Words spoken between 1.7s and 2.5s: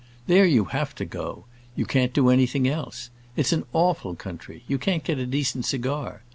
you can't do